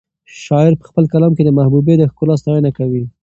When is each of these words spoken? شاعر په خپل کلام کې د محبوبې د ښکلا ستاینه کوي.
شاعر 0.43 0.73
په 0.79 0.83
خپل 0.89 1.03
کلام 1.13 1.31
کې 1.37 1.43
د 1.45 1.49
محبوبې 1.57 1.93
د 1.97 2.03
ښکلا 2.11 2.35
ستاینه 2.41 2.71
کوي. 2.77 3.03